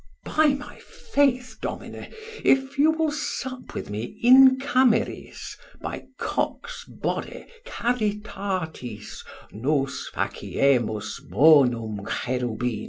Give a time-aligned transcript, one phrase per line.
[0.25, 2.07] By my faith, Domine,
[2.43, 12.03] if you will sup with me in cameris, by cox body, charitatis, nos faciemus bonum
[12.07, 12.79] cherubin.